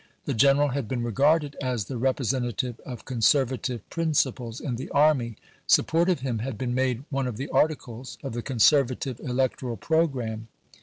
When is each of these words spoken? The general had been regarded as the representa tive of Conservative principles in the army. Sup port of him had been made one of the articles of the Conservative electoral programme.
The 0.25 0.33
general 0.33 0.69
had 0.69 0.87
been 0.87 1.03
regarded 1.03 1.55
as 1.61 1.85
the 1.85 1.99
representa 1.99 2.55
tive 2.57 2.79
of 2.79 3.05
Conservative 3.05 3.87
principles 3.91 4.59
in 4.59 4.75
the 4.75 4.89
army. 4.89 5.35
Sup 5.67 5.85
port 5.85 6.09
of 6.09 6.21
him 6.21 6.39
had 6.39 6.57
been 6.57 6.73
made 6.73 7.03
one 7.11 7.27
of 7.27 7.37
the 7.37 7.49
articles 7.49 8.17
of 8.23 8.33
the 8.33 8.41
Conservative 8.41 9.19
electoral 9.19 9.77
programme. 9.77 10.47